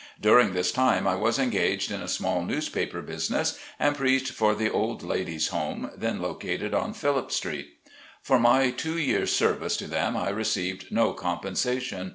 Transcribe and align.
During 0.19 0.53
this 0.53 0.71
time 0.71 1.07
I 1.07 1.13
was 1.13 1.37
engaged 1.37 1.91
in 1.91 2.01
a 2.01 2.07
small 2.07 2.41
newspaper 2.41 3.03
business 3.03 3.59
and 3.77 3.95
preached 3.95 4.31
for 4.31 4.55
the 4.55 4.67
Old 4.67 5.03
Ladies' 5.03 5.49
Home, 5.49 5.91
then 5.95 6.19
located 6.19 6.73
on 6.73 6.93
Phillip 6.95 7.31
Street. 7.31 7.75
For 8.23 8.39
my 8.39 8.71
two 8.71 8.97
years' 8.97 9.31
service 9.31 9.77
to 9.77 9.85
them 9.85 10.17
I 10.17 10.29
received 10.29 10.91
no 10.91 11.13
compensation. 11.13 12.09